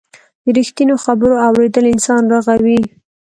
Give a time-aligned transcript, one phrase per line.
[0.43, 2.81] د رښتینو خبرو اورېدل انسان رغوي.